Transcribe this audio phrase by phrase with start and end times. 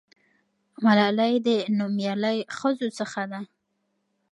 [0.83, 3.39] ملالۍ د نومیالۍ ښځو څخه ده.